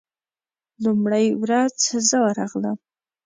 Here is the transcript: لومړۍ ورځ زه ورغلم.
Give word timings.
لومړۍ 0.83 1.25
ورځ 1.43 1.75
زه 2.07 2.17
ورغلم. 2.25 2.77